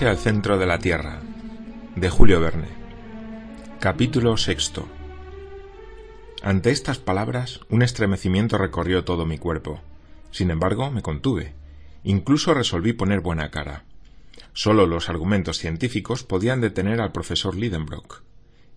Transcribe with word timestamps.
Viaje 0.00 0.16
al 0.16 0.22
centro 0.24 0.56
de 0.56 0.64
la 0.64 0.78
Tierra, 0.78 1.20
de 1.94 2.08
Julio 2.08 2.40
Verne. 2.40 2.68
Capítulo 3.80 4.38
sexto. 4.38 4.88
Ante 6.42 6.70
estas 6.70 6.98
palabras, 6.98 7.60
un 7.68 7.82
estremecimiento 7.82 8.56
recorrió 8.56 9.04
todo 9.04 9.26
mi 9.26 9.36
cuerpo. 9.36 9.82
Sin 10.30 10.50
embargo, 10.50 10.90
me 10.90 11.02
contuve. 11.02 11.52
Incluso 12.02 12.54
resolví 12.54 12.94
poner 12.94 13.20
buena 13.20 13.50
cara. 13.50 13.84
Solo 14.54 14.86
los 14.86 15.10
argumentos 15.10 15.58
científicos 15.58 16.22
podían 16.22 16.62
detener 16.62 17.02
al 17.02 17.12
profesor 17.12 17.54
Lidenbrock. 17.54 18.22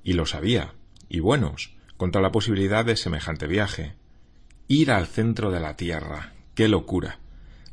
Y 0.03 0.13
lo 0.13 0.25
sabía, 0.25 0.73
y 1.07 1.21
buenos, 1.21 1.73
contra 1.95 2.21
la 2.21 2.33
posibilidad 2.33 2.83
de 2.83 2.97
semejante 2.97 3.47
viaje. 3.47 3.95
Ir 4.67 4.91
al 4.91 5.07
centro 5.07 5.51
de 5.51 5.61
la 5.61 5.77
Tierra. 5.77 6.33
¡Qué 6.53 6.67
locura! 6.67 7.19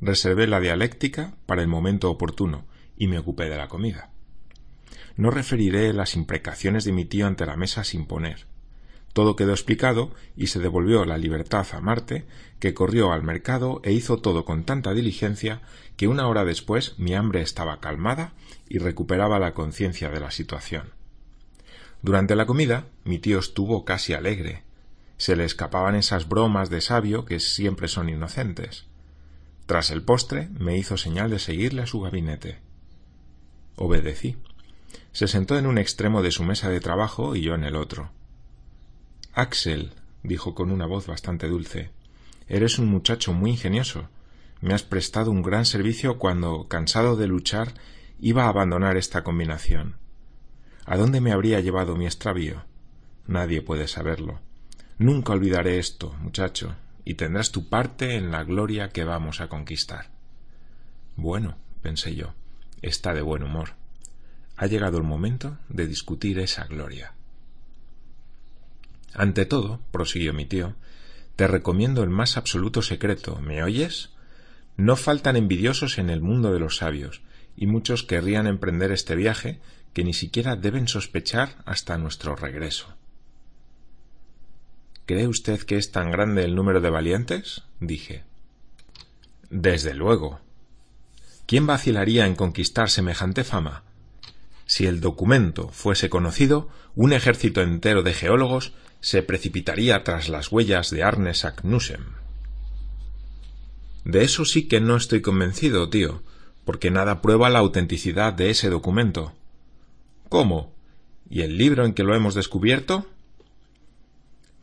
Reservé 0.00 0.46
la 0.46 0.60
dialéctica 0.60 1.34
para 1.46 1.62
el 1.62 1.66
momento 1.66 2.12
oportuno 2.12 2.69
y 3.00 3.08
me 3.08 3.18
ocupé 3.18 3.48
de 3.48 3.56
la 3.56 3.66
comida. 3.66 4.10
No 5.16 5.30
referiré 5.30 5.92
las 5.94 6.14
imprecaciones 6.14 6.84
de 6.84 6.92
mi 6.92 7.06
tío 7.06 7.26
ante 7.26 7.46
la 7.46 7.56
mesa 7.56 7.82
sin 7.82 8.04
poner. 8.04 8.46
Todo 9.14 9.36
quedó 9.36 9.52
explicado 9.52 10.12
y 10.36 10.48
se 10.48 10.60
devolvió 10.60 11.06
la 11.06 11.16
libertad 11.16 11.66
a 11.72 11.80
Marte, 11.80 12.26
que 12.60 12.74
corrió 12.74 13.10
al 13.10 13.22
mercado 13.22 13.80
e 13.84 13.92
hizo 13.92 14.18
todo 14.18 14.44
con 14.44 14.64
tanta 14.64 14.92
diligencia 14.92 15.62
que 15.96 16.08
una 16.08 16.28
hora 16.28 16.44
después 16.44 16.94
mi 16.98 17.14
hambre 17.14 17.40
estaba 17.40 17.80
calmada 17.80 18.34
y 18.68 18.78
recuperaba 18.78 19.38
la 19.38 19.54
conciencia 19.54 20.10
de 20.10 20.20
la 20.20 20.30
situación. 20.30 20.90
Durante 22.02 22.36
la 22.36 22.44
comida 22.44 22.84
mi 23.04 23.18
tío 23.18 23.38
estuvo 23.38 23.86
casi 23.86 24.12
alegre. 24.12 24.62
Se 25.16 25.36
le 25.36 25.46
escapaban 25.46 25.94
esas 25.94 26.28
bromas 26.28 26.68
de 26.68 26.82
sabio 26.82 27.24
que 27.24 27.40
siempre 27.40 27.88
son 27.88 28.10
inocentes. 28.10 28.84
Tras 29.64 29.90
el 29.90 30.02
postre 30.02 30.50
me 30.58 30.76
hizo 30.76 30.98
señal 30.98 31.30
de 31.30 31.38
seguirle 31.38 31.80
a 31.80 31.86
su 31.86 32.02
gabinete. 32.02 32.69
Obedecí. 33.82 34.36
Se 35.10 35.26
sentó 35.26 35.56
en 35.56 35.66
un 35.66 35.78
extremo 35.78 36.20
de 36.20 36.30
su 36.32 36.44
mesa 36.44 36.68
de 36.68 36.80
trabajo 36.80 37.34
y 37.34 37.40
yo 37.40 37.54
en 37.54 37.64
el 37.64 37.76
otro. 37.76 38.10
Axel, 39.32 39.94
dijo 40.22 40.54
con 40.54 40.70
una 40.70 40.84
voz 40.84 41.06
bastante 41.06 41.48
dulce, 41.48 41.90
eres 42.46 42.78
un 42.78 42.88
muchacho 42.88 43.32
muy 43.32 43.52
ingenioso. 43.52 44.10
Me 44.60 44.74
has 44.74 44.82
prestado 44.82 45.30
un 45.30 45.40
gran 45.40 45.64
servicio 45.64 46.18
cuando, 46.18 46.68
cansado 46.68 47.16
de 47.16 47.26
luchar, 47.26 47.72
iba 48.20 48.44
a 48.44 48.48
abandonar 48.50 48.98
esta 48.98 49.24
combinación. 49.24 49.96
¿A 50.84 50.98
dónde 50.98 51.22
me 51.22 51.32
habría 51.32 51.60
llevado 51.60 51.96
mi 51.96 52.04
extravío? 52.04 52.64
Nadie 53.26 53.62
puede 53.62 53.88
saberlo. 53.88 54.40
Nunca 54.98 55.32
olvidaré 55.32 55.78
esto, 55.78 56.14
muchacho, 56.20 56.76
y 57.06 57.14
tendrás 57.14 57.50
tu 57.50 57.70
parte 57.70 58.16
en 58.16 58.30
la 58.30 58.44
gloria 58.44 58.90
que 58.90 59.04
vamos 59.04 59.40
a 59.40 59.48
conquistar. 59.48 60.10
Bueno, 61.16 61.56
pensé 61.80 62.14
yo, 62.14 62.34
está 62.82 63.14
de 63.14 63.22
buen 63.22 63.42
humor. 63.42 63.74
Ha 64.56 64.66
llegado 64.66 64.98
el 64.98 65.04
momento 65.04 65.58
de 65.68 65.86
discutir 65.86 66.38
esa 66.38 66.64
gloria. 66.64 67.14
Ante 69.14 69.44
todo, 69.46 69.80
prosiguió 69.90 70.32
mi 70.32 70.46
tío, 70.46 70.74
te 71.36 71.46
recomiendo 71.46 72.02
el 72.02 72.10
más 72.10 72.36
absoluto 72.36 72.82
secreto. 72.82 73.40
¿Me 73.40 73.62
oyes? 73.62 74.10
No 74.76 74.96
faltan 74.96 75.36
envidiosos 75.36 75.98
en 75.98 76.10
el 76.10 76.20
mundo 76.20 76.52
de 76.52 76.60
los 76.60 76.76
sabios, 76.76 77.22
y 77.56 77.66
muchos 77.66 78.02
querrían 78.02 78.46
emprender 78.46 78.92
este 78.92 79.16
viaje 79.16 79.60
que 79.92 80.04
ni 80.04 80.14
siquiera 80.14 80.56
deben 80.56 80.88
sospechar 80.88 81.56
hasta 81.64 81.98
nuestro 81.98 82.36
regreso. 82.36 82.94
¿Cree 85.06 85.26
usted 85.26 85.60
que 85.62 85.76
es 85.76 85.90
tan 85.90 86.10
grande 86.10 86.44
el 86.44 86.54
número 86.54 86.80
de 86.80 86.90
valientes? 86.90 87.62
dije. 87.80 88.22
Desde 89.50 89.94
luego, 89.94 90.40
¿Quién 91.50 91.66
vacilaría 91.66 92.28
en 92.28 92.36
conquistar 92.36 92.90
semejante 92.90 93.42
fama? 93.42 93.82
Si 94.66 94.86
el 94.86 95.00
documento 95.00 95.66
fuese 95.70 96.08
conocido, 96.08 96.68
un 96.94 97.12
ejército 97.12 97.60
entero 97.60 98.04
de 98.04 98.14
geólogos 98.14 98.72
se 99.00 99.24
precipitaría 99.24 100.04
tras 100.04 100.28
las 100.28 100.52
huellas 100.52 100.90
de 100.90 101.02
Arne 101.02 101.34
Saknussemm. 101.34 102.04
De 104.04 104.22
eso 104.22 104.44
sí 104.44 104.68
que 104.68 104.80
no 104.80 104.94
estoy 104.94 105.22
convencido, 105.22 105.90
tío, 105.90 106.22
porque 106.64 106.92
nada 106.92 107.20
prueba 107.20 107.50
la 107.50 107.58
autenticidad 107.58 108.32
de 108.32 108.50
ese 108.50 108.70
documento. 108.70 109.32
¿Cómo? 110.28 110.72
¿Y 111.28 111.40
el 111.40 111.58
libro 111.58 111.84
en 111.84 111.94
que 111.94 112.04
lo 112.04 112.14
hemos 112.14 112.36
descubierto? 112.36 113.06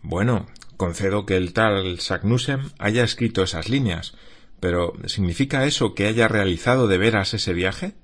Bueno, 0.03 0.47
concedo 0.77 1.25
que 1.25 1.35
el 1.35 1.51
tal 1.51 1.99
Saknussemm 1.99 2.69
haya 2.79 3.03
escrito 3.03 3.43
esas 3.43 3.67
líneas, 3.67 4.13
pero 4.59 4.93
¿significa 5.05 5.65
eso 5.65 5.93
que 5.93 6.07
haya 6.07 6.27
realizado 6.27 6.87
de 6.87 6.97
veras 6.97 7.33
ese 7.33 7.53
viaje? 7.53 7.95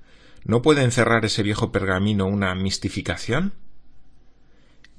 ¿No 0.44 0.62
puede 0.62 0.84
encerrar 0.84 1.26
ese 1.26 1.44
viejo 1.44 1.72
pergamino 1.72 2.26
una 2.26 2.54
mistificación? 2.56 3.54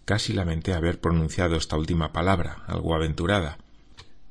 Casi 0.05 0.33
lamenté 0.33 0.75
haber 0.75 1.01
pronunciado 1.01 1.57
esta 1.57 1.77
última 1.77 2.13
palabra, 2.13 2.65
algo 2.67 2.95
aventurada. 2.95 3.59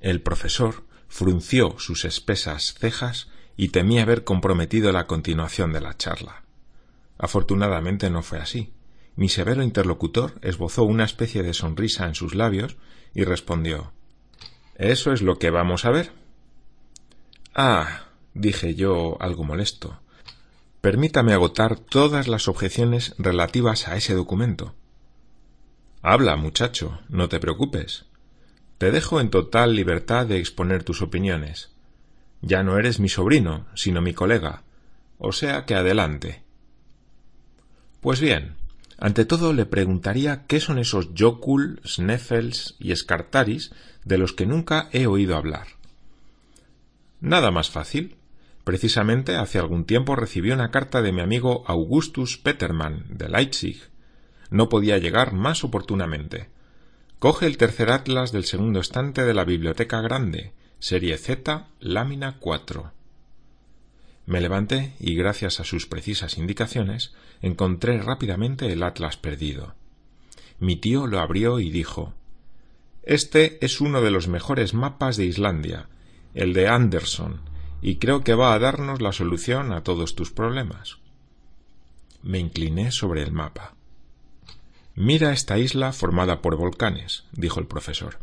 El 0.01 0.21
profesor 0.21 0.83
frunció 1.07 1.79
sus 1.79 2.05
espesas 2.05 2.73
cejas 2.73 3.29
y 3.55 3.69
temí 3.69 3.99
haber 3.99 4.23
comprometido 4.23 4.91
la 4.91 5.07
continuación 5.07 5.71
de 5.73 5.81
la 5.81 5.95
charla. 5.95 6.43
Afortunadamente 7.17 8.09
no 8.09 8.23
fue 8.23 8.39
así. 8.39 8.73
Mi 9.15 9.29
severo 9.29 9.63
interlocutor 9.63 10.33
esbozó 10.41 10.83
una 10.83 11.03
especie 11.03 11.43
de 11.43 11.53
sonrisa 11.53 12.07
en 12.07 12.15
sus 12.15 12.33
labios 12.33 12.77
y 13.13 13.23
respondió 13.23 13.93
Eso 14.75 15.13
es 15.13 15.21
lo 15.21 15.37
que 15.37 15.51
vamos 15.51 15.85
a 15.85 15.91
ver. 15.91 16.22
Ah, 17.55 18.05
dije 18.33 18.73
yo 18.73 19.17
algo 19.19 19.43
molesto. 19.43 19.99
Permítame 20.81 21.33
agotar 21.33 21.77
todas 21.77 22.27
las 22.27 22.47
objeciones 22.47 23.13
relativas 23.19 23.87
a 23.87 23.95
ese 23.95 24.15
documento. 24.15 24.73
Habla, 26.01 26.35
muchacho, 26.35 26.99
no 27.09 27.29
te 27.29 27.39
preocupes. 27.39 28.05
Te 28.79 28.91
dejo 28.91 29.21
en 29.21 29.29
total 29.29 29.75
libertad 29.75 30.25
de 30.25 30.39
exponer 30.39 30.83
tus 30.83 31.01
opiniones. 31.03 31.69
Ya 32.41 32.63
no 32.63 32.77
eres 32.77 32.99
mi 32.99 33.07
sobrino, 33.07 33.67
sino 33.75 34.01
mi 34.01 34.13
colega, 34.13 34.63
o 35.19 35.31
sea 35.31 35.65
que 35.65 35.75
adelante. 35.75 36.43
Pues 38.01 38.19
bien, 38.19 38.55
ante 38.97 39.25
todo 39.25 39.53
le 39.53 39.65
preguntaría 39.65 40.45
qué 40.47 40.59
son 40.59 40.79
esos 40.79 41.13
Yokul, 41.13 41.81
Sneffels 41.85 42.75
y 42.79 42.91
Escartaris 42.91 43.71
de 44.03 44.17
los 44.17 44.33
que 44.33 44.47
nunca 44.47 44.89
he 44.91 45.05
oído 45.07 45.37
hablar. 45.37 45.67
Nada 47.23 47.51
más 47.51 47.69
fácil. 47.69 48.17
Precisamente 48.65 49.37
hace 49.37 49.57
algún 49.57 49.85
tiempo 49.85 50.17
recibí 50.17 50.51
una 50.51 50.71
carta 50.71 51.01
de 51.01 51.13
mi 51.13 51.21
amigo 51.21 51.63
Augustus 51.67 52.37
Petermann, 52.37 53.05
de 53.07 53.29
Leipzig. 53.29 53.81
No 54.49 54.67
podía 54.67 54.97
llegar 54.97 55.31
más 55.31 55.63
oportunamente. 55.63 56.49
Coge 57.19 57.45
el 57.45 57.55
tercer 57.55 57.91
atlas 57.91 58.33
del 58.33 58.43
segundo 58.43 58.81
estante 58.81 59.23
de 59.23 59.33
la 59.33 59.45
Biblioteca 59.45 60.01
Grande, 60.01 60.51
serie 60.79 61.17
Z, 61.17 61.69
lámina 61.79 62.39
4. 62.41 62.91
Me 64.25 64.41
levanté 64.41 64.91
y, 64.99 65.15
gracias 65.15 65.61
a 65.61 65.63
sus 65.63 65.87
precisas 65.87 66.37
indicaciones, 66.37 67.13
encontré 67.41 68.01
rápidamente 68.01 68.69
el 68.69 68.83
atlas 68.83 69.15
perdido. 69.15 69.75
Mi 70.59 70.75
tío 70.75 71.07
lo 71.07 71.21
abrió 71.21 71.61
y 71.61 71.71
dijo 71.71 72.13
Este 73.01 73.63
es 73.65 73.79
uno 73.79 74.01
de 74.01 74.11
los 74.11 74.27
mejores 74.27 74.73
mapas 74.73 75.15
de 75.15 75.23
Islandia, 75.23 75.87
el 76.33 76.53
de 76.53 76.67
Anderson, 76.67 77.41
y 77.81 77.97
creo 77.97 78.23
que 78.23 78.33
va 78.33 78.53
a 78.53 78.59
darnos 78.59 79.01
la 79.01 79.11
solución 79.11 79.73
a 79.73 79.83
todos 79.83 80.15
tus 80.15 80.31
problemas. 80.31 80.97
Me 82.21 82.39
incliné 82.39 82.91
sobre 82.91 83.21
el 83.21 83.31
mapa. 83.31 83.75
Mira 84.95 85.33
esta 85.33 85.57
isla 85.57 85.91
formada 85.91 86.41
por 86.41 86.55
volcanes, 86.55 87.25
dijo 87.31 87.59
el 87.59 87.67
profesor, 87.67 88.19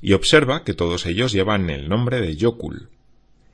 y 0.00 0.12
observa 0.12 0.64
que 0.64 0.74
todos 0.74 1.06
ellos 1.06 1.32
llevan 1.32 1.70
el 1.70 1.88
nombre 1.88 2.20
de 2.20 2.36
Jokul. 2.40 2.88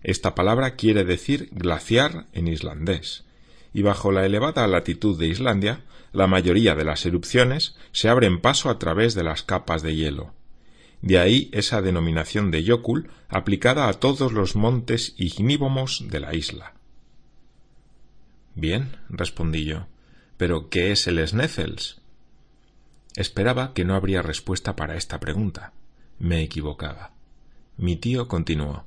Esta 0.02 0.34
palabra 0.34 0.76
quiere 0.76 1.04
decir 1.04 1.48
glaciar 1.52 2.26
en 2.32 2.48
islandés, 2.48 3.24
y 3.72 3.82
bajo 3.82 4.12
la 4.12 4.26
elevada 4.26 4.66
latitud 4.66 5.18
de 5.18 5.28
Islandia, 5.28 5.84
la 6.12 6.26
mayoría 6.26 6.74
de 6.74 6.84
las 6.84 7.06
erupciones 7.06 7.76
se 7.92 8.08
abren 8.08 8.40
paso 8.40 8.68
a 8.68 8.78
través 8.78 9.14
de 9.14 9.22
las 9.22 9.42
capas 9.42 9.82
de 9.82 9.94
hielo. 9.94 10.34
De 11.02 11.18
ahí 11.18 11.48
esa 11.52 11.80
denominación 11.80 12.50
de 12.50 12.62
Yokul 12.62 13.10
aplicada 13.28 13.88
a 13.88 13.94
todos 13.94 14.32
los 14.32 14.56
montes 14.56 15.14
ignívomos 15.16 16.04
de 16.08 16.20
la 16.20 16.34
isla. 16.34 16.74
Bien, 18.54 18.96
respondí 19.08 19.64
yo. 19.64 19.86
Pero 20.36 20.68
¿qué 20.68 20.92
es 20.92 21.06
el 21.06 21.26
Sneffels? 21.26 22.00
Esperaba 23.16 23.72
que 23.74 23.84
no 23.84 23.94
habría 23.94 24.22
respuesta 24.22 24.76
para 24.76 24.96
esta 24.96 25.20
pregunta. 25.20 25.72
Me 26.18 26.42
equivocaba. 26.42 27.12
Mi 27.76 27.96
tío 27.96 28.28
continuó. 28.28 28.84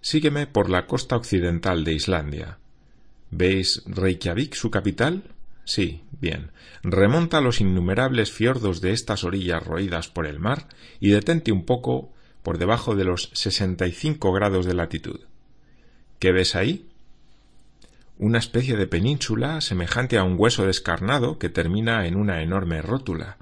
Sígueme 0.00 0.46
por 0.46 0.70
la 0.70 0.86
costa 0.86 1.16
occidental 1.16 1.84
de 1.84 1.92
Islandia. 1.92 2.58
¿Veis 3.30 3.82
Reykjavik, 3.86 4.54
su 4.54 4.70
capital? 4.70 5.31
Sí, 5.64 6.02
bien. 6.20 6.50
Remonta 6.82 7.40
los 7.40 7.60
innumerables 7.60 8.32
fiordos 8.32 8.80
de 8.80 8.92
estas 8.92 9.24
orillas 9.24 9.64
roídas 9.64 10.08
por 10.08 10.26
el 10.26 10.38
mar 10.38 10.68
y 11.00 11.10
detente 11.10 11.52
un 11.52 11.64
poco 11.64 12.12
por 12.42 12.58
debajo 12.58 12.96
de 12.96 13.04
los 13.04 13.30
sesenta 13.34 13.86
y 13.86 13.92
cinco 13.92 14.32
grados 14.32 14.66
de 14.66 14.74
latitud. 14.74 15.20
¿Qué 16.18 16.32
ves 16.32 16.56
ahí? 16.56 16.88
una 18.22 18.38
especie 18.38 18.76
de 18.76 18.86
península 18.86 19.60
semejante 19.60 20.16
a 20.16 20.22
un 20.22 20.36
hueso 20.38 20.64
descarnado 20.64 21.40
que 21.40 21.48
termina 21.48 22.06
en 22.06 22.14
una 22.14 22.40
enorme 22.40 22.80
rótula. 22.80 23.36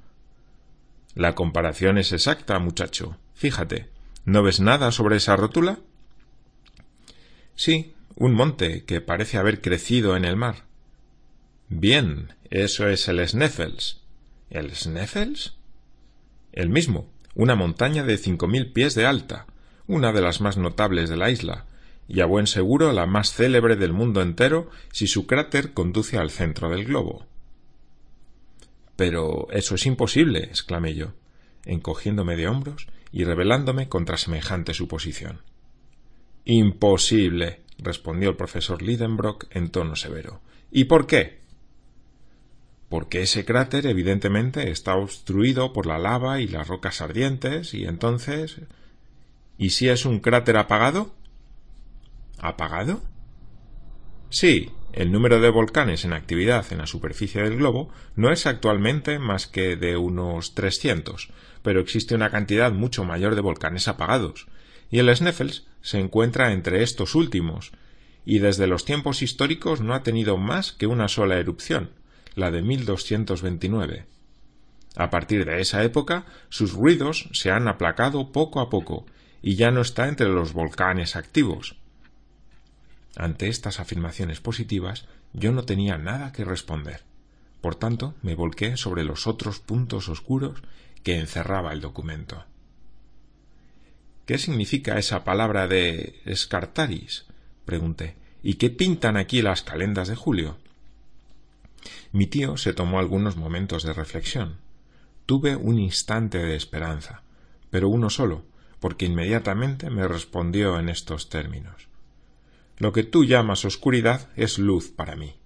La 1.15 1.35
comparación 1.35 1.99
es 1.99 2.13
exacta, 2.13 2.59
muchacho. 2.59 3.19
Fíjate, 3.35 3.91
¿no 4.25 4.43
ves 4.43 4.59
nada 4.59 4.91
sobre 4.91 5.17
esa 5.17 5.37
rótula? 5.37 5.81
Sí, 7.55 7.95
un 8.17 8.33
monte 8.33 8.85
que 8.87 9.03
parece 9.03 9.37
haber 9.37 9.61
crecido 9.61 10.17
en 10.17 10.25
el 10.25 10.37
mar. 10.37 10.65
Bien, 11.73 12.35
eso 12.51 12.89
es 12.89 13.07
el 13.07 13.27
Sneffels. 13.27 14.01
¿El 14.51 14.75
Sneffels? 14.75 15.55
El 16.53 16.69
mismo, 16.69 17.09
una 17.37 17.55
montaña 17.55 18.03
de 18.03 18.19
cinco 18.19 18.49
mil 18.49 18.73
pies 18.73 18.97
de 18.97 19.07
alta, 19.07 19.47
una 19.87 20.13
de 20.13 20.21
las 20.21 20.41
más 20.41 20.57
notables 20.57 21.09
de 21.09 21.17
la 21.17 21.31
isla, 21.31 21.67
y 22.09 22.23
a 22.23 22.27
buen 22.27 22.49
seguro 22.49 22.93
la 22.93 23.07
más 23.07 23.33
célebre 23.33 23.77
del 23.77 23.93
mundo 23.93 24.21
entero 24.21 24.69
si 24.91 25.07
su 25.07 25.29
cráter 25.29 25.73
conduce 25.73 26.19
al 26.19 26.31
centro 26.31 26.71
del 26.71 26.87
globo. 26.87 27.25
Pero 28.97 29.47
eso 29.53 29.77
es 29.77 29.87
imposible, 29.87 30.41
exclamé 30.41 30.97
yo, 30.97 31.13
encogiéndome 31.65 32.35
de 32.35 32.49
hombros 32.49 32.89
y 33.13 33.23
rebelándome 33.23 33.89
contra 33.89 34.17
semejante 34.17 34.75
suposición. 34.75 35.43
Imposible, 36.45 37.61
respondió 37.79 38.31
el 38.31 38.37
profesor 38.37 38.83
Lidenbrock 38.83 39.47
en 39.51 39.71
tono 39.71 39.95
severo. 39.95 40.41
¿Y 40.73 40.85
por 40.85 41.07
qué? 41.07 41.40
Porque 42.91 43.23
ese 43.23 43.45
cráter 43.45 43.87
evidentemente 43.87 44.71
está 44.71 44.97
obstruido 44.97 45.73
por 45.73 45.87
la 45.87 45.99
lava 45.99 46.41
y 46.41 46.49
las 46.49 46.67
rocas 46.69 47.01
ardientes, 47.01 47.73
y 47.73 47.85
entonces. 47.85 48.59
¿Y 49.57 49.71
si 49.71 49.89
es 49.89 50.05
un 50.05 50.19
cráter 50.19 50.57
apagado? 50.57 51.15
¿Apagado? 52.39 53.01
Sí, 54.29 54.73
el 54.93 55.13
número 55.13 55.41
de 55.41 55.51
volcanes 55.51 56.05
en 56.05 56.13
actividad 56.13 56.67
en 56.73 56.79
la 56.79 56.87
superficie 56.87 57.43
del 57.43 57.59
globo 57.59 57.91
no 58.17 58.33
es 58.33 58.47
actualmente 58.47 59.21
más 59.21 59.47
que 59.47 59.77
de 59.77 59.97
unos 59.97 60.55
trescientos, 60.57 61.31
pero 61.63 61.81
existe 61.81 62.17
una 62.17 62.31
cantidad 62.31 62.73
mucho 62.73 63.05
mayor 63.05 63.37
de 63.37 63.41
volcanes 63.41 63.87
apagados, 63.87 64.49
y 64.91 64.99
el 64.99 65.15
Sneffels 65.15 65.69
se 65.81 66.01
encuentra 66.01 66.53
entre 66.53 66.83
estos 66.83 67.15
últimos, 67.15 67.71
y 68.25 68.41
desde 68.41 68.67
los 68.67 68.85
tiempos 68.85 69.23
históricos 69.23 69.81
no 69.81 69.95
ha 69.95 70.03
tenido 70.03 70.37
más 70.37 70.73
que 70.73 70.89
una 70.89 71.07
sola 71.07 71.39
erupción, 71.39 71.91
la 72.35 72.51
de 72.51 72.63
1229. 72.63 74.07
A 74.97 75.11
partir 75.11 75.45
de 75.45 75.61
esa 75.61 75.83
época, 75.85 76.27
sus 76.49 76.73
ruidos 76.73 77.29
se 77.33 77.51
han 77.51 77.69
aplacado 77.69 78.33
poco 78.33 78.61
a 78.61 78.71
poco, 78.71 79.07
y 79.43 79.55
ya 79.57 79.71
no 79.71 79.81
está 79.81 80.09
entre 80.09 80.29
los 80.29 80.53
volcanes 80.53 81.17
activos. 81.17 81.77
Ante 83.17 83.49
estas 83.49 83.81
afirmaciones 83.81 84.41
positivas, 84.41 85.07
yo 85.33 85.53
no 85.53 85.65
tenía 85.65 85.99
nada 85.99 86.33
que 86.33 86.45
responder. 86.45 87.03
Por 87.61 87.75
tanto, 87.75 88.15
me 88.23 88.35
volqué 88.35 88.77
sobre 88.77 89.05
los 89.05 89.27
otros 89.27 89.61
puntos 89.61 90.09
oscuros 90.09 90.63
que 91.03 91.19
encerraba 91.19 91.73
el 91.73 91.81
documento. 91.81 92.45
¿Qué 94.27 94.39
significa 94.39 94.99
esa 94.99 95.25
palabra 95.25 95.67
de 95.67 96.21
escartaris? 96.25 97.27
pregunté. 97.65 98.17
¿Y 98.43 98.55
qué 98.55 98.71
pintan 98.71 99.17
aquí 99.17 99.43
las 99.43 99.63
calendas 99.63 100.09
de 100.09 100.17
julio? 100.17 100.57
Mi 102.13 102.27
tío 102.27 102.57
se 102.57 102.73
tomó 102.73 102.99
algunos 102.99 103.37
momentos 103.37 103.83
de 103.83 103.93
reflexión. 103.93 104.57
Tuve 105.27 105.57
un 105.57 105.79
instante 105.79 106.39
de 106.39 106.57
esperanza, 106.57 107.23
pero 107.71 107.89
uno 107.89 108.11
solo, 108.11 108.45
porque 108.81 109.07
inmediatamente 109.07 109.91
me 109.91 110.09
respondió 110.09 110.79
en 110.79 110.89
estos 110.89 111.29
términos. 111.29 111.89
Lo 112.79 112.93
que 112.93 113.05
tú 113.05 113.25
llamas 113.25 113.65
oscuridad 113.65 114.29
es 114.37 114.59
luz 114.59 114.91
para 114.91 115.15
mí. 115.15 115.37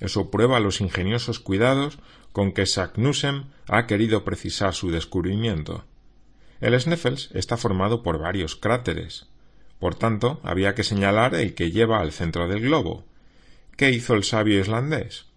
Eso 0.00 0.30
prueba 0.30 0.60
los 0.60 0.80
ingeniosos 0.80 1.40
cuidados 1.40 1.98
con 2.32 2.52
que 2.52 2.66
Saknussemm 2.66 3.50
ha 3.68 3.86
querido 3.86 4.24
precisar 4.24 4.74
su 4.74 4.90
descubrimiento. 4.90 5.84
El 6.60 6.78
Sneffels 6.80 7.30
está 7.34 7.56
formado 7.56 8.02
por 8.02 8.18
varios 8.18 8.56
cráteres. 8.56 9.26
Por 9.78 9.94
tanto, 9.94 10.40
había 10.42 10.74
que 10.74 10.84
señalar 10.84 11.34
el 11.34 11.54
que 11.54 11.70
lleva 11.70 12.00
al 12.00 12.12
centro 12.12 12.48
del 12.48 12.62
globo. 12.62 13.04
¿Qué 13.76 13.90
hizo 13.90 14.14
el 14.14 14.24
sabio 14.24 14.58
islandés? 14.58 15.27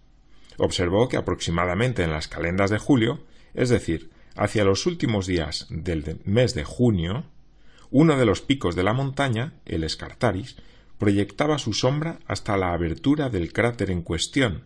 Observó 0.64 1.08
que 1.08 1.16
aproximadamente 1.16 2.04
en 2.04 2.12
las 2.12 2.28
calendas 2.28 2.70
de 2.70 2.78
julio, 2.78 3.24
es 3.52 3.68
decir, 3.68 4.12
hacia 4.36 4.62
los 4.62 4.86
últimos 4.86 5.26
días 5.26 5.66
del 5.70 6.20
mes 6.24 6.54
de 6.54 6.62
junio, 6.62 7.24
uno 7.90 8.16
de 8.16 8.24
los 8.24 8.42
picos 8.42 8.76
de 8.76 8.84
la 8.84 8.92
montaña, 8.92 9.54
el 9.66 9.82
Escartaris, 9.82 10.54
proyectaba 10.98 11.58
su 11.58 11.72
sombra 11.72 12.20
hasta 12.28 12.56
la 12.56 12.74
abertura 12.74 13.28
del 13.28 13.52
cráter 13.52 13.90
en 13.90 14.02
cuestión, 14.02 14.62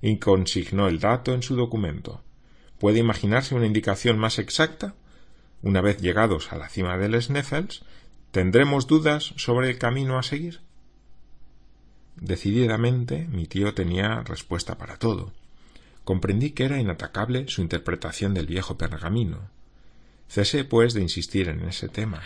y 0.00 0.18
consignó 0.18 0.86
el 0.86 1.00
dato 1.00 1.34
en 1.34 1.42
su 1.42 1.56
documento. 1.56 2.22
¿Puede 2.78 3.00
imaginarse 3.00 3.56
una 3.56 3.66
indicación 3.66 4.20
más 4.20 4.38
exacta? 4.38 4.94
Una 5.62 5.80
vez 5.80 6.00
llegados 6.00 6.52
a 6.52 6.58
la 6.58 6.68
cima 6.68 6.96
del 6.96 7.20
Sneffels, 7.20 7.82
¿tendremos 8.30 8.86
dudas 8.86 9.34
sobre 9.34 9.68
el 9.68 9.78
camino 9.78 10.16
a 10.16 10.22
seguir? 10.22 10.60
Decididamente 12.14 13.26
mi 13.26 13.46
tío 13.46 13.74
tenía 13.74 14.22
respuesta 14.22 14.78
para 14.78 14.96
todo. 14.96 15.32
Comprendí 16.04 16.50
que 16.50 16.64
era 16.64 16.80
inatacable 16.80 17.48
su 17.48 17.62
interpretación 17.62 18.34
del 18.34 18.46
viejo 18.46 18.78
pergamino. 18.78 19.50
Cesé, 20.28 20.64
pues, 20.64 20.94
de 20.94 21.02
insistir 21.02 21.48
en 21.48 21.60
ese 21.68 21.88
tema, 21.88 22.22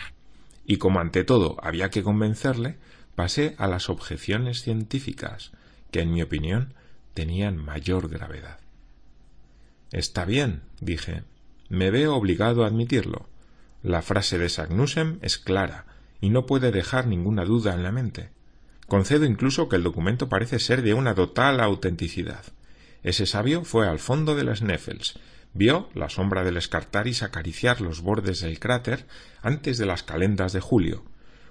y 0.65 0.77
como 0.77 0.99
ante 0.99 1.23
todo 1.23 1.57
había 1.61 1.89
que 1.89 2.03
convencerle, 2.03 2.77
pasé 3.15 3.55
a 3.57 3.67
las 3.67 3.89
objeciones 3.89 4.61
científicas, 4.61 5.51
que 5.91 6.01
en 6.01 6.11
mi 6.11 6.21
opinión 6.21 6.73
tenían 7.13 7.57
mayor 7.57 8.09
gravedad. 8.09 8.59
Está 9.91 10.25
bien, 10.25 10.63
dije, 10.81 11.23
me 11.69 11.91
veo 11.91 12.15
obligado 12.15 12.63
a 12.63 12.67
admitirlo. 12.67 13.29
La 13.81 14.01
frase 14.01 14.37
de 14.37 14.49
Sagnussem 14.49 15.19
es 15.21 15.37
clara 15.37 15.85
y 16.19 16.29
no 16.29 16.45
puede 16.45 16.71
dejar 16.71 17.07
ninguna 17.07 17.45
duda 17.45 17.73
en 17.73 17.83
la 17.83 17.91
mente. 17.91 18.29
Concedo 18.87 19.25
incluso 19.25 19.69
que 19.69 19.77
el 19.77 19.83
documento 19.83 20.27
parece 20.27 20.59
ser 20.59 20.81
de 20.81 20.93
una 20.93 21.15
total 21.15 21.59
autenticidad. 21.59 22.43
Ese 23.05 23.27
sabio 23.27 23.63
fue 23.63 23.87
al 23.87 23.99
fondo 23.99 24.33
de 24.33 24.43
las 24.43 24.63
Neffels, 24.63 25.19
vio 25.53 25.89
la 25.93 26.09
sombra 26.09 26.43
del 26.43 26.57
Escartaris 26.57 27.21
acariciar 27.21 27.79
los 27.79 28.01
bordes 28.01 28.41
del 28.41 28.59
cráter 28.59 29.05
antes 29.43 29.77
de 29.77 29.85
las 29.85 30.01
calendas 30.01 30.53
de 30.53 30.59
julio, 30.59 31.05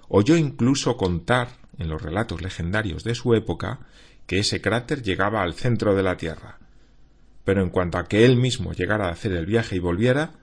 oyó 0.09 0.35
incluso 0.35 0.97
contar 0.97 1.47
en 1.77 1.87
los 1.87 2.01
relatos 2.01 2.41
legendarios 2.41 3.05
de 3.05 3.15
su 3.15 3.35
época 3.35 3.87
que 4.27 4.39
ese 4.39 4.59
cráter 4.59 5.01
llegaba 5.01 5.43
al 5.43 5.53
centro 5.53 5.95
de 5.95 6.03
la 6.03 6.17
Tierra. 6.17 6.59
Pero 7.45 7.61
en 7.61 7.69
cuanto 7.69 7.99
a 7.99 8.09
que 8.09 8.25
él 8.25 8.35
mismo 8.35 8.73
llegara 8.73 9.07
a 9.07 9.11
hacer 9.11 9.31
el 9.31 9.45
viaje 9.45 9.77
y 9.77 9.79
volviera, 9.79 10.33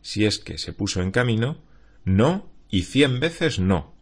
si 0.00 0.24
es 0.24 0.38
que 0.38 0.56
se 0.56 0.72
puso 0.72 1.02
en 1.02 1.10
camino, 1.10 1.58
no 2.06 2.48
y 2.70 2.84
cien 2.84 3.20
veces 3.20 3.58
no. 3.58 3.92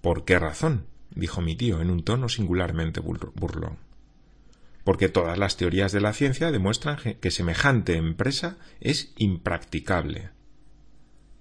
¿Por 0.00 0.24
qué 0.24 0.38
razón? 0.38 0.86
dijo 1.10 1.42
mi 1.42 1.56
tío 1.56 1.82
en 1.82 1.90
un 1.90 2.04
tono 2.04 2.30
singularmente 2.30 3.00
burlón. 3.00 3.87
Porque 4.88 5.10
todas 5.10 5.36
las 5.36 5.58
teorías 5.58 5.92
de 5.92 6.00
la 6.00 6.14
ciencia 6.14 6.50
demuestran 6.50 6.96
que 7.20 7.30
semejante 7.30 7.96
empresa 7.96 8.56
es 8.80 9.12
impracticable. 9.18 10.30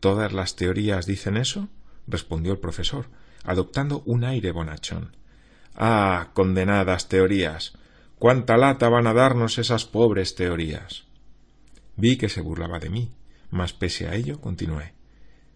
¿Todas 0.02 0.34
las 0.34 0.58
teorías 0.58 1.06
dicen 1.06 1.38
eso? 1.38 1.70
respondió 2.08 2.52
el 2.52 2.60
profesor, 2.60 3.06
adoptando 3.46 4.04
un 4.06 4.26
aire 4.26 4.52
bonachón. 4.52 5.16
Ah, 5.76 6.32
condenadas 6.34 7.08
teorías. 7.08 7.78
cuánta 8.20 8.58
lata 8.58 8.90
van 8.90 9.08
a 9.08 9.14
darnos 9.14 9.60
esas 9.60 9.86
pobres 9.86 10.36
teorías. 10.36 11.06
Vi 11.96 12.18
que 12.18 12.28
se 12.28 12.42
burlaba 12.42 12.80
de 12.80 12.90
mí, 12.90 13.14
mas 13.50 13.72
pese 13.72 14.10
a 14.10 14.16
ello 14.16 14.42
continué. 14.42 14.94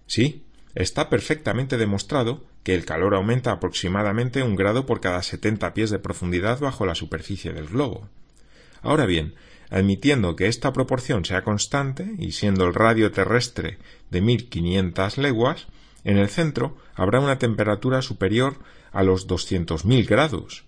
Sí, 0.07 0.45
está 0.75 1.09
perfectamente 1.09 1.75
demostrado 1.75 2.45
que 2.63 2.75
el 2.75 2.85
calor 2.85 3.15
aumenta 3.15 3.51
aproximadamente 3.51 4.43
un 4.43 4.55
grado 4.55 4.85
por 4.85 5.01
cada 5.01 5.23
setenta 5.23 5.73
pies 5.73 5.89
de 5.89 5.99
profundidad 5.99 6.59
bajo 6.59 6.85
la 6.85 6.95
superficie 6.95 7.53
del 7.53 7.67
globo. 7.67 8.09
Ahora 8.81 9.05
bien, 9.05 9.35
admitiendo 9.69 10.35
que 10.35 10.47
esta 10.47 10.73
proporción 10.73 11.25
sea 11.25 11.43
constante 11.43 12.15
y 12.19 12.33
siendo 12.33 12.65
el 12.65 12.73
radio 12.73 13.11
terrestre 13.11 13.77
de 14.09 14.21
mil 14.21 14.49
quinientas 14.49 15.17
leguas, 15.17 15.67
en 16.03 16.17
el 16.17 16.29
centro 16.29 16.77
habrá 16.95 17.19
una 17.19 17.39
temperatura 17.39 18.01
superior 18.01 18.57
a 18.91 19.03
los 19.03 19.25
mil 19.85 20.05
grados. 20.05 20.65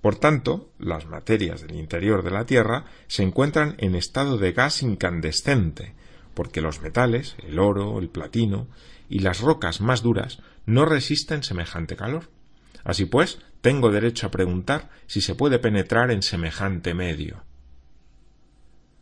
Por 0.00 0.16
tanto, 0.16 0.68
las 0.78 1.06
materias 1.06 1.62
del 1.62 1.76
interior 1.76 2.22
de 2.22 2.30
la 2.30 2.44
Tierra 2.44 2.84
se 3.06 3.22
encuentran 3.22 3.74
en 3.78 3.94
estado 3.94 4.36
de 4.36 4.52
gas 4.52 4.82
incandescente, 4.82 5.94
porque 6.34 6.60
los 6.60 6.82
metales, 6.82 7.36
el 7.46 7.58
oro, 7.58 7.98
el 7.98 8.10
platino 8.10 8.66
y 9.08 9.20
las 9.20 9.40
rocas 9.40 9.80
más 9.80 10.02
duras 10.02 10.40
no 10.66 10.84
resisten 10.84 11.42
semejante 11.42 11.96
calor. 11.96 12.30
Así 12.84 13.06
pues, 13.06 13.38
tengo 13.60 13.90
derecho 13.90 14.26
a 14.26 14.30
preguntar 14.30 14.90
si 15.06 15.20
se 15.20 15.34
puede 15.34 15.58
penetrar 15.58 16.10
en 16.10 16.22
semejante 16.22 16.94
medio. 16.94 17.42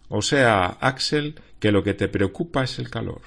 O 0.09 0.23
sea, 0.23 0.66
Axel, 0.66 1.40
que 1.59 1.73
lo 1.73 1.82
que 1.82 1.94
te 1.94 2.09
preocupa 2.09 2.64
es 2.64 2.78
el 2.78 2.90
calor. 2.90 3.23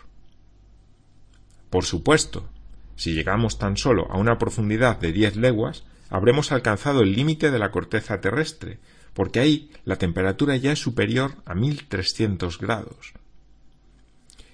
Por 1.69 1.83
supuesto. 1.83 2.47
Si 2.95 3.13
llegamos 3.13 3.59
tan 3.59 3.75
solo 3.75 4.07
a 4.09 4.17
una 4.17 4.37
profundidad 4.37 4.97
de 4.99 5.11
diez 5.11 5.35
leguas, 5.35 5.83
habremos 6.09 6.53
alcanzado 6.53 7.01
el 7.01 7.11
límite 7.11 7.51
de 7.51 7.59
la 7.59 7.71
corteza 7.71 8.21
terrestre, 8.21 8.79
porque 9.13 9.39
ahí 9.41 9.71
la 9.83 9.97
temperatura 9.97 10.55
ya 10.55 10.71
es 10.71 10.79
superior 10.79 11.35
a 11.45 11.55
mil 11.55 11.87
trescientos 11.87 12.59
grados. 12.59 13.13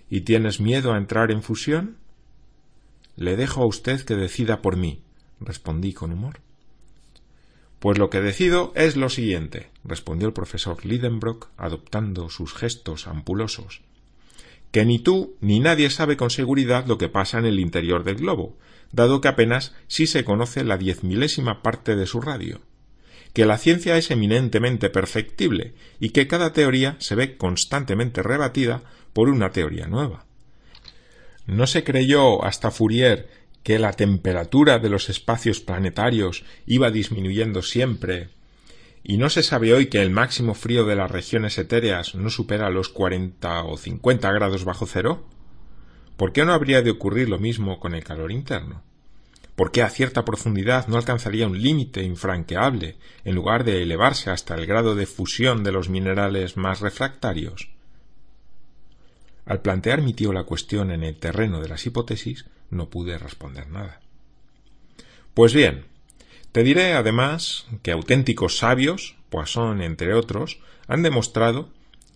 ¿Y 0.09 0.21
tienes 0.21 0.59
miedo 0.59 0.93
a 0.93 0.97
entrar 0.97 1.31
en 1.31 1.43
fusión? 1.43 1.97
Le 3.15 3.35
dejo 3.35 3.63
a 3.63 3.65
usted 3.65 4.01
que 4.01 4.15
decida 4.15 4.61
por 4.61 4.77
mí, 4.77 5.01
respondí 5.39 5.93
con 5.93 6.11
humor. 6.11 6.39
Pues 7.79 7.97
lo 7.97 8.09
que 8.09 8.21
decido 8.21 8.73
es 8.75 8.95
lo 8.95 9.09
siguiente, 9.09 9.69
respondió 9.83 10.27
el 10.27 10.33
profesor 10.33 10.85
Lidenbrock, 10.85 11.49
adoptando 11.57 12.29
sus 12.29 12.53
gestos 12.53 13.07
ampulosos 13.07 13.81
que 14.71 14.85
ni 14.85 14.99
tú 14.99 15.35
ni 15.41 15.59
nadie 15.59 15.89
sabe 15.89 16.17
con 16.17 16.29
seguridad 16.29 16.85
lo 16.87 16.97
que 16.97 17.09
pasa 17.09 17.37
en 17.37 17.45
el 17.45 17.59
interior 17.59 18.03
del 18.03 18.15
globo, 18.15 18.57
dado 18.91 19.21
que 19.21 19.27
apenas 19.27 19.75
sí 19.87 20.07
se 20.07 20.23
conoce 20.23 20.63
la 20.63 20.77
diez 20.77 21.03
milésima 21.03 21.61
parte 21.61 21.95
de 21.95 22.07
su 22.07 22.21
radio, 22.21 22.61
que 23.33 23.45
la 23.45 23.57
ciencia 23.57 23.97
es 23.97 24.11
eminentemente 24.11 24.89
perfectible 24.89 25.73
y 25.99 26.09
que 26.09 26.27
cada 26.27 26.53
teoría 26.53 26.95
se 26.99 27.15
ve 27.15 27.37
constantemente 27.37 28.23
rebatida 28.23 28.81
por 29.13 29.29
una 29.29 29.51
teoría 29.51 29.87
nueva. 29.87 30.25
¿No 31.51 31.67
se 31.67 31.83
creyó 31.83 32.45
hasta 32.45 32.71
Fourier 32.71 33.27
que 33.61 33.77
la 33.77 33.91
temperatura 33.91 34.79
de 34.79 34.87
los 34.87 35.09
espacios 35.09 35.59
planetarios 35.59 36.45
iba 36.65 36.91
disminuyendo 36.91 37.61
siempre 37.61 38.29
y 39.03 39.17
no 39.17 39.29
se 39.29 39.43
sabe 39.43 39.73
hoy 39.73 39.87
que 39.87 40.01
el 40.01 40.11
máximo 40.11 40.53
frío 40.53 40.85
de 40.85 40.95
las 40.95 41.11
regiones 41.11 41.57
etéreas 41.57 42.15
no 42.15 42.29
supera 42.29 42.69
los 42.69 42.87
cuarenta 42.87 43.65
o 43.65 43.75
cincuenta 43.75 44.31
grados 44.31 44.63
bajo 44.63 44.85
cero? 44.85 45.25
¿Por 46.15 46.31
qué 46.31 46.45
no 46.45 46.53
habría 46.53 46.81
de 46.83 46.91
ocurrir 46.91 47.27
lo 47.27 47.37
mismo 47.37 47.81
con 47.81 47.95
el 47.95 48.05
calor 48.05 48.31
interno? 48.31 48.81
¿Por 49.57 49.73
qué 49.73 49.81
a 49.81 49.89
cierta 49.89 50.23
profundidad 50.23 50.87
no 50.87 50.95
alcanzaría 50.95 51.47
un 51.47 51.61
límite 51.61 52.01
infranqueable 52.01 52.95
en 53.25 53.35
lugar 53.35 53.65
de 53.65 53.83
elevarse 53.83 54.29
hasta 54.29 54.55
el 54.55 54.67
grado 54.67 54.95
de 54.95 55.05
fusión 55.05 55.65
de 55.65 55.73
los 55.73 55.89
minerales 55.89 56.55
más 56.55 56.79
refractarios? 56.79 57.67
Al 59.51 59.61
plantear 59.61 60.01
mi 60.01 60.13
tío 60.13 60.31
la 60.31 60.45
cuestión 60.45 60.91
en 60.91 61.03
el 61.03 61.17
terreno 61.17 61.59
de 61.59 61.67
las 61.67 61.85
hipótesis, 61.85 62.45
no 62.69 62.89
pude 62.89 63.17
responder 63.17 63.67
nada. 63.67 63.99
Pues 65.33 65.53
bien, 65.53 65.83
te 66.53 66.63
diré, 66.63 66.93
además, 66.93 67.65
que 67.83 67.91
auténticos 67.91 68.59
sabios, 68.59 69.17
Poisson 69.29 69.81
entre 69.81 70.13
otros, 70.13 70.59
han 70.87 71.03
demostrado 71.03 71.67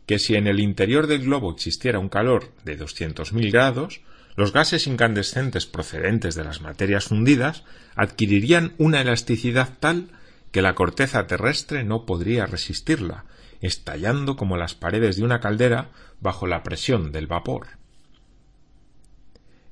que 0.06 0.18
si 0.18 0.36
en 0.36 0.48
el 0.48 0.62
interior 0.62 1.08
del 1.08 1.24
globo 1.25 1.51
existiera 1.51 2.00
un 2.00 2.08
calor 2.08 2.54
de 2.63 2.77
doscientos 2.77 3.34
mil 3.34 3.51
grados, 3.51 4.00
los 4.38 4.54
gases 4.54 4.88
incandescentes 4.88 5.65
procedentes 5.65 6.36
de 6.36 6.46
las 6.46 6.62
materias 6.62 7.04
fundidas 7.04 7.65
adquirirían 7.98 8.75
una 8.77 9.01
elasticidad 9.01 9.74
tal 9.82 10.08
que 10.54 10.62
la 10.62 10.74
corteza 10.74 11.27
terrestre 11.27 11.84
no 11.84 12.06
podría 12.06 12.46
resistirla, 12.46 13.25
estallando 13.65 14.36
como 14.36 14.57
las 14.57 14.75
paredes 14.75 15.17
de 15.17 15.24
una 15.24 15.39
caldera 15.39 15.89
bajo 16.19 16.48
la 16.48 16.63
presión 16.63 17.12
del 17.12 17.27
vapor. 17.27 17.67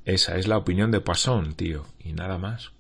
Esa 0.05 0.38
es 0.38 0.47
la 0.47 0.57
opinión 0.57 0.91
de 0.91 1.00
Poisson, 1.00 1.53
tío, 1.53 1.85
y 2.00 2.13
nada 2.13 2.38
más. 2.38 2.71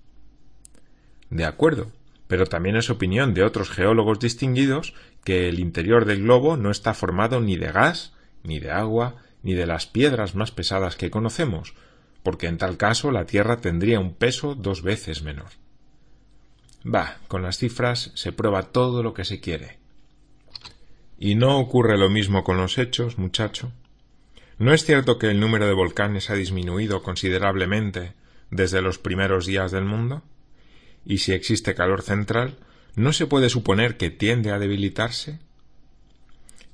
De 1.29 1.45
acuerdo, 1.45 1.91
pero 2.27 2.47
también 2.47 2.75
es 2.75 2.89
opinión 2.89 3.33
de 3.33 3.43
otros 3.43 3.69
geólogos 3.69 4.19
distinguidos 4.19 4.93
que 5.23 5.47
el 5.47 5.59
interior 5.59 6.05
del 6.05 6.23
globo 6.23 6.57
no 6.57 6.71
está 6.71 6.93
formado 6.93 7.39
ni 7.39 7.55
de 7.55 7.71
gas, 7.71 8.13
ni 8.43 8.59
de 8.59 8.71
agua, 8.71 9.15
ni 9.41 9.53
de 9.53 9.65
las 9.65 9.85
piedras 9.85 10.35
más 10.35 10.51
pesadas 10.51 10.95
que 10.95 11.11
conocemos, 11.11 11.75
porque 12.23 12.47
en 12.47 12.57
tal 12.57 12.77
caso 12.77 13.11
la 13.11 13.25
Tierra 13.25 13.57
tendría 13.57 13.99
un 13.99 14.13
peso 14.13 14.55
dos 14.55 14.81
veces 14.81 15.21
menor. 15.21 15.49
Bah, 16.83 17.17
con 17.27 17.43
las 17.43 17.57
cifras 17.57 18.11
se 18.15 18.31
prueba 18.33 18.63
todo 18.63 19.03
lo 19.03 19.13
que 19.13 19.25
se 19.25 19.39
quiere. 19.39 19.82
¿Y 21.19 21.35
no 21.35 21.59
ocurre 21.59 21.97
lo 21.97 22.09
mismo 22.09 22.43
con 22.43 22.57
los 22.57 22.77
hechos, 22.77 23.17
muchacho? 23.17 23.71
¿No 24.57 24.73
es 24.73 24.85
cierto 24.85 25.17
que 25.17 25.31
el 25.31 25.39
número 25.39 25.67
de 25.67 25.73
volcanes 25.73 26.29
ha 26.29 26.35
disminuido 26.35 27.01
considerablemente 27.03 28.13
desde 28.51 28.81
los 28.81 28.99
primeros 28.99 29.45
días 29.45 29.71
del 29.71 29.85
mundo? 29.85 30.23
y 31.05 31.19
si 31.19 31.33
existe 31.33 31.75
calor 31.75 32.01
central, 32.01 32.57
¿no 32.95 33.13
se 33.13 33.27
puede 33.27 33.49
suponer 33.49 33.97
que 33.97 34.09
tiende 34.09 34.51
a 34.51 34.59
debilitarse? 34.59 35.39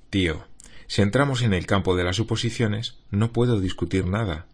Tío, 0.10 0.46
si 0.88 1.02
entramos 1.02 1.42
en 1.42 1.54
el 1.54 1.66
campo 1.66 1.96
de 1.96 2.04
las 2.04 2.16
suposiciones, 2.16 2.98
no 3.12 3.32
puedo 3.32 3.60
discutir 3.60 4.06
nada. 4.06 4.48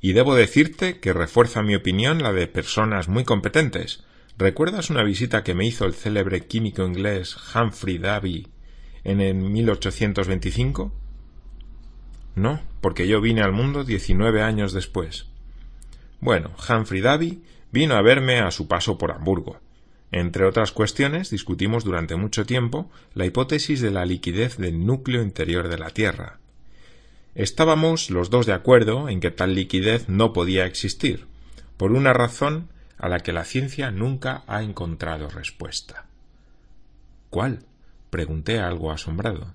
Y 0.00 0.12
debo 0.12 0.34
decirte 0.34 1.00
que 1.00 1.12
refuerza 1.12 1.62
mi 1.62 1.74
opinión 1.74 2.22
la 2.22 2.32
de 2.32 2.46
personas 2.46 3.08
muy 3.08 3.24
competentes. 3.24 4.04
¿Recuerdas 4.36 4.90
una 4.90 5.04
visita 5.04 5.44
que 5.44 5.54
me 5.54 5.64
hizo 5.64 5.84
el 5.84 5.94
célebre 5.94 6.46
químico 6.46 6.84
inglés 6.84 7.36
Humphrey 7.54 7.98
Davy 7.98 8.48
en 9.04 9.20
el 9.20 9.36
1825? 9.36 10.92
No, 12.34 12.60
porque 12.80 13.06
yo 13.06 13.20
vine 13.20 13.42
al 13.42 13.52
mundo 13.52 13.84
diecinueve 13.84 14.42
años 14.42 14.72
después. 14.72 15.26
Bueno, 16.20 16.50
Humphrey 16.68 17.00
Davy 17.00 17.44
vino 17.70 17.94
a 17.94 18.02
verme 18.02 18.40
a 18.40 18.50
su 18.50 18.66
paso 18.66 18.98
por 18.98 19.12
Hamburgo. 19.12 19.60
Entre 20.10 20.44
otras 20.44 20.72
cuestiones, 20.72 21.30
discutimos 21.30 21.84
durante 21.84 22.16
mucho 22.16 22.44
tiempo 22.44 22.90
la 23.14 23.26
hipótesis 23.26 23.80
de 23.80 23.92
la 23.92 24.04
liquidez 24.04 24.56
del 24.56 24.84
núcleo 24.84 25.22
interior 25.22 25.68
de 25.68 25.78
la 25.78 25.90
Tierra. 25.90 26.40
Estábamos 27.36 28.10
los 28.10 28.30
dos 28.30 28.46
de 28.46 28.52
acuerdo 28.52 29.08
en 29.08 29.20
que 29.20 29.30
tal 29.30 29.54
liquidez 29.54 30.08
no 30.08 30.32
podía 30.32 30.66
existir, 30.66 31.26
por 31.76 31.92
una 31.92 32.12
razón 32.12 32.73
a 32.98 33.08
la 33.08 33.20
que 33.20 33.32
la 33.32 33.44
ciencia 33.44 33.90
nunca 33.90 34.42
ha 34.46 34.62
encontrado 34.62 35.28
respuesta. 35.28 36.06
¿Cuál? 37.30 37.64
pregunté 38.10 38.60
algo 38.60 38.92
asombrado. 38.92 39.54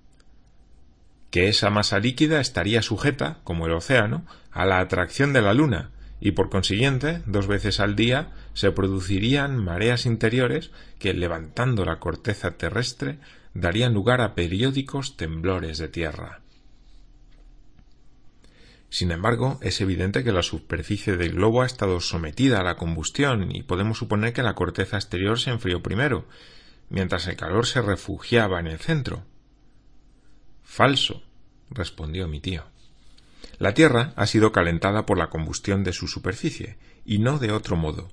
Que 1.31 1.47
esa 1.47 1.69
masa 1.69 1.99
líquida 1.99 2.41
estaría 2.41 2.81
sujeta, 2.81 3.37
como 3.43 3.67
el 3.67 3.71
océano, 3.71 4.25
a 4.51 4.65
la 4.65 4.79
atracción 4.79 5.31
de 5.31 5.41
la 5.41 5.53
Luna, 5.53 5.91
y 6.19 6.31
por 6.31 6.49
consiguiente 6.49 7.21
dos 7.25 7.47
veces 7.47 7.79
al 7.79 7.95
día 7.95 8.31
se 8.53 8.71
producirían 8.71 9.57
mareas 9.57 10.05
interiores 10.05 10.71
que, 10.97 11.13
levantando 11.13 11.85
la 11.85 11.99
corteza 11.99 12.57
terrestre, 12.57 13.19
darían 13.53 13.93
lugar 13.93 14.21
a 14.21 14.35
periódicos 14.35 15.15
temblores 15.15 15.77
de 15.77 15.87
tierra. 15.87 16.41
Sin 18.89 19.11
embargo, 19.11 19.59
es 19.61 19.81
evidente 19.81 20.23
que 20.23 20.31
la 20.31 20.41
superficie 20.41 21.15
del 21.15 21.33
globo 21.33 21.61
ha 21.61 21.65
estado 21.65 21.99
sometida 22.01 22.59
a 22.59 22.63
la 22.63 22.75
combustión 22.75 23.55
y 23.55 23.61
podemos 23.61 23.99
suponer 23.99 24.33
que 24.33 24.41
la 24.41 24.55
corteza 24.55 24.97
exterior 24.97 25.39
se 25.39 25.51
enfrió 25.51 25.83
primero, 25.83 26.25
mientras 26.89 27.27
el 27.27 27.35
calor 27.35 27.67
se 27.67 27.81
refugiaba 27.81 28.59
en 28.59 28.67
el 28.67 28.79
centro. 28.79 29.23
Falso, 30.63 31.21
respondió 31.69 32.27
mi 32.27 32.39
tío. 32.41 32.63
La 33.59 33.73
Tierra 33.73 34.13
ha 34.15 34.25
sido 34.25 34.51
calentada 34.51 35.05
por 35.05 35.17
la 35.17 35.29
combustión 35.29 35.83
de 35.83 35.93
su 35.93 36.07
superficie, 36.07 36.77
y 37.05 37.19
no 37.19 37.37
de 37.37 37.51
otro 37.51 37.75
modo. 37.75 38.09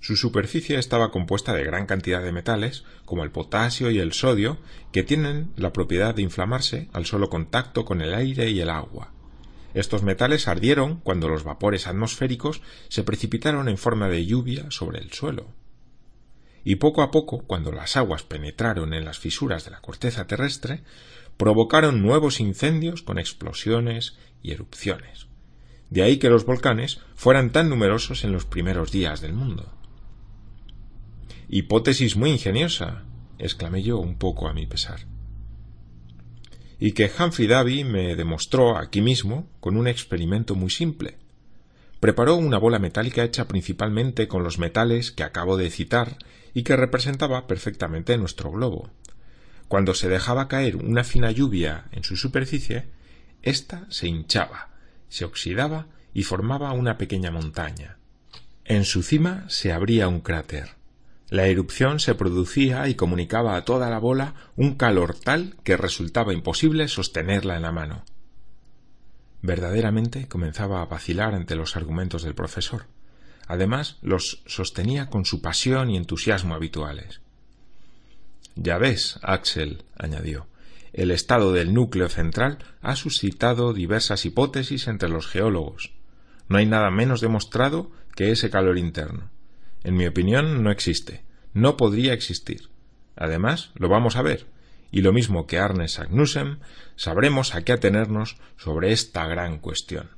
Su 0.00 0.16
superficie 0.16 0.78
estaba 0.78 1.10
compuesta 1.10 1.52
de 1.52 1.64
gran 1.64 1.86
cantidad 1.86 2.22
de 2.22 2.32
metales, 2.32 2.84
como 3.04 3.24
el 3.24 3.30
potasio 3.30 3.90
y 3.90 3.98
el 3.98 4.12
sodio, 4.12 4.58
que 4.92 5.02
tienen 5.02 5.52
la 5.56 5.72
propiedad 5.72 6.14
de 6.14 6.22
inflamarse 6.22 6.88
al 6.92 7.06
solo 7.06 7.30
contacto 7.30 7.84
con 7.84 8.02
el 8.02 8.14
aire 8.14 8.50
y 8.50 8.60
el 8.60 8.70
agua. 8.70 9.12
Estos 9.74 10.02
metales 10.02 10.48
ardieron 10.48 11.00
cuando 11.00 11.28
los 11.28 11.44
vapores 11.44 11.86
atmosféricos 11.86 12.60
se 12.88 13.04
precipitaron 13.04 13.68
en 13.68 13.78
forma 13.78 14.08
de 14.08 14.26
lluvia 14.26 14.70
sobre 14.70 14.98
el 14.98 15.12
suelo. 15.12 15.48
Y 16.64 16.76
poco 16.76 17.02
a 17.02 17.10
poco, 17.10 17.42
cuando 17.46 17.72
las 17.72 17.96
aguas 17.96 18.22
penetraron 18.22 18.94
en 18.94 19.04
las 19.04 19.18
fisuras 19.18 19.64
de 19.64 19.72
la 19.72 19.80
corteza 19.80 20.26
terrestre, 20.26 20.82
provocaron 21.36 22.02
nuevos 22.02 22.38
incendios 22.38 23.02
con 23.02 23.18
explosiones 23.18 24.16
y 24.42 24.52
erupciones. 24.52 25.26
De 25.90 26.02
ahí 26.02 26.18
que 26.18 26.30
los 26.30 26.46
volcanes 26.46 27.00
fueran 27.14 27.50
tan 27.50 27.68
numerosos 27.68 28.24
en 28.24 28.32
los 28.32 28.46
primeros 28.46 28.92
días 28.92 29.20
del 29.20 29.32
mundo. 29.32 29.72
Hipótesis 31.48 32.16
muy 32.16 32.30
ingeniosa, 32.30 33.04
exclamé 33.38 33.82
yo 33.82 33.98
un 33.98 34.16
poco 34.16 34.48
a 34.48 34.54
mi 34.54 34.66
pesar. 34.66 35.11
Y 36.84 36.94
que 36.94 37.08
Humphrey 37.16 37.46
Davy 37.46 37.84
me 37.84 38.16
demostró 38.16 38.76
aquí 38.76 39.02
mismo 39.02 39.48
con 39.60 39.76
un 39.76 39.86
experimento 39.86 40.56
muy 40.56 40.68
simple. 40.68 41.16
Preparó 42.00 42.34
una 42.34 42.58
bola 42.58 42.80
metálica 42.80 43.22
hecha 43.22 43.46
principalmente 43.46 44.26
con 44.26 44.42
los 44.42 44.58
metales 44.58 45.12
que 45.12 45.22
acabo 45.22 45.56
de 45.56 45.70
citar 45.70 46.16
y 46.54 46.64
que 46.64 46.74
representaba 46.74 47.46
perfectamente 47.46 48.18
nuestro 48.18 48.50
globo. 48.50 48.90
Cuando 49.68 49.94
se 49.94 50.08
dejaba 50.08 50.48
caer 50.48 50.74
una 50.74 51.04
fina 51.04 51.30
lluvia 51.30 51.84
en 51.92 52.02
su 52.02 52.16
superficie, 52.16 52.86
ésta 53.42 53.86
se 53.88 54.08
hinchaba, 54.08 54.70
se 55.08 55.24
oxidaba 55.24 55.86
y 56.12 56.24
formaba 56.24 56.72
una 56.72 56.98
pequeña 56.98 57.30
montaña. 57.30 57.98
En 58.64 58.84
su 58.84 59.04
cima 59.04 59.44
se 59.48 59.70
abría 59.70 60.08
un 60.08 60.18
cráter. 60.18 60.81
La 61.32 61.46
erupción 61.46 61.98
se 61.98 62.14
producía 62.14 62.86
y 62.88 62.94
comunicaba 62.94 63.56
a 63.56 63.64
toda 63.64 63.88
la 63.88 63.98
bola 63.98 64.34
un 64.54 64.74
calor 64.74 65.14
tal 65.14 65.56
que 65.64 65.78
resultaba 65.78 66.34
imposible 66.34 66.88
sostenerla 66.88 67.56
en 67.56 67.62
la 67.62 67.72
mano. 67.72 68.04
Verdaderamente 69.40 70.28
comenzaba 70.28 70.82
a 70.82 70.84
vacilar 70.84 71.34
ante 71.34 71.56
los 71.56 71.74
argumentos 71.74 72.22
del 72.22 72.34
profesor. 72.34 72.84
Además, 73.46 73.96
los 74.02 74.42
sostenía 74.44 75.08
con 75.08 75.24
su 75.24 75.40
pasión 75.40 75.88
y 75.88 75.96
entusiasmo 75.96 76.54
habituales. 76.54 77.22
Ya 78.54 78.76
ves, 78.76 79.18
Axel, 79.22 79.84
añadió, 79.96 80.48
el 80.92 81.10
estado 81.10 81.54
del 81.54 81.72
núcleo 81.72 82.10
central 82.10 82.58
ha 82.82 82.94
suscitado 82.94 83.72
diversas 83.72 84.26
hipótesis 84.26 84.86
entre 84.86 85.08
los 85.08 85.28
geólogos. 85.28 85.94
No 86.48 86.58
hay 86.58 86.66
nada 86.66 86.90
menos 86.90 87.22
demostrado 87.22 87.90
que 88.14 88.32
ese 88.32 88.50
calor 88.50 88.76
interno. 88.76 89.30
En 89.84 89.96
mi 89.96 90.06
opinión, 90.06 90.62
no 90.62 90.70
existe. 90.70 91.24
No 91.54 91.76
podría 91.76 92.12
existir. 92.12 92.68
Además, 93.16 93.70
lo 93.74 93.88
vamos 93.88 94.16
a 94.16 94.22
ver, 94.22 94.46
y 94.90 95.00
lo 95.02 95.12
mismo 95.12 95.46
que 95.46 95.58
Arne 95.58 95.88
Sagnussem, 95.88 96.58
sabremos 96.96 97.54
a 97.54 97.62
qué 97.62 97.72
atenernos 97.72 98.36
sobre 98.56 98.92
esta 98.92 99.26
gran 99.26 99.58
cuestión. 99.58 100.10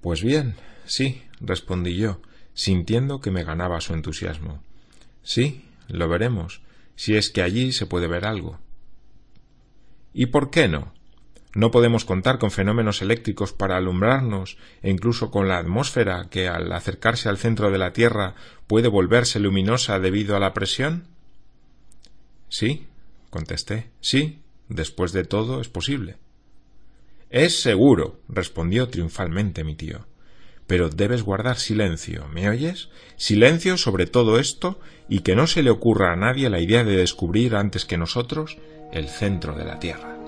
Pues 0.00 0.22
bien, 0.22 0.54
sí, 0.86 1.22
respondí 1.40 1.96
yo, 1.96 2.20
sintiendo 2.54 3.20
que 3.20 3.30
me 3.30 3.44
ganaba 3.44 3.80
su 3.80 3.94
entusiasmo. 3.94 4.62
Sí, 5.22 5.64
lo 5.88 6.08
veremos, 6.08 6.62
si 6.96 7.16
es 7.16 7.30
que 7.30 7.42
allí 7.42 7.72
se 7.72 7.86
puede 7.86 8.08
ver 8.08 8.24
algo. 8.24 8.60
¿Y 10.12 10.26
por 10.26 10.50
qué 10.50 10.68
no? 10.68 10.92
No 11.52 11.72
podemos 11.72 12.04
contar 12.04 12.38
con 12.38 12.50
fenómenos 12.50 13.02
eléctricos 13.02 13.52
para 13.52 13.76
alumbrarnos, 13.76 14.56
e 14.82 14.90
incluso 14.90 15.30
con 15.30 15.48
la 15.48 15.58
atmósfera 15.58 16.28
que 16.30 16.46
al 16.46 16.72
acercarse 16.72 17.28
al 17.28 17.38
centro 17.38 17.70
de 17.70 17.78
la 17.78 17.92
Tierra 17.92 18.34
puede 18.66 18.88
volverse 18.88 19.40
luminosa 19.40 19.98
debido 19.98 20.36
a 20.36 20.40
la 20.40 20.54
presión. 20.54 21.08
Sí, 22.48 22.86
contesté. 23.30 23.90
Sí, 24.00 24.40
después 24.68 25.12
de 25.12 25.24
todo 25.24 25.60
es 25.60 25.68
posible. 25.68 26.16
Es 27.30 27.60
seguro, 27.60 28.20
respondió 28.28 28.88
triunfalmente 28.88 29.64
mi 29.64 29.74
tío. 29.74 30.06
Pero 30.68 30.88
debes 30.88 31.22
guardar 31.22 31.58
silencio, 31.58 32.28
¿me 32.28 32.48
oyes? 32.48 32.90
Silencio 33.16 33.76
sobre 33.76 34.06
todo 34.06 34.38
esto 34.38 34.78
y 35.08 35.20
que 35.20 35.34
no 35.34 35.48
se 35.48 35.64
le 35.64 35.70
ocurra 35.70 36.12
a 36.12 36.16
nadie 36.16 36.48
la 36.48 36.60
idea 36.60 36.84
de 36.84 36.96
descubrir 36.96 37.56
antes 37.56 37.84
que 37.84 37.98
nosotros 37.98 38.56
el 38.92 39.08
centro 39.08 39.56
de 39.56 39.64
la 39.64 39.80
Tierra. 39.80 40.19